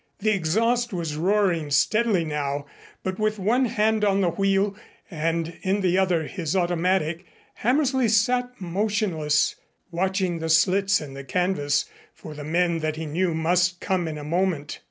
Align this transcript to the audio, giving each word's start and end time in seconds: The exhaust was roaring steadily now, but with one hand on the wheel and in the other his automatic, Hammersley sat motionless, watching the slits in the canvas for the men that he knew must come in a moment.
The 0.17 0.31
exhaust 0.33 0.91
was 0.93 1.15
roaring 1.15 1.69
steadily 1.69 2.25
now, 2.25 2.65
but 3.03 3.19
with 3.19 3.37
one 3.37 3.65
hand 3.65 4.03
on 4.03 4.21
the 4.21 4.31
wheel 4.31 4.75
and 5.11 5.55
in 5.61 5.81
the 5.81 5.99
other 5.99 6.23
his 6.23 6.55
automatic, 6.55 7.23
Hammersley 7.57 8.07
sat 8.07 8.59
motionless, 8.59 9.57
watching 9.91 10.39
the 10.39 10.49
slits 10.49 11.01
in 11.01 11.13
the 11.13 11.23
canvas 11.23 11.85
for 12.15 12.33
the 12.33 12.43
men 12.43 12.79
that 12.79 12.95
he 12.95 13.05
knew 13.05 13.35
must 13.35 13.79
come 13.79 14.07
in 14.07 14.17
a 14.17 14.23
moment. 14.23 14.79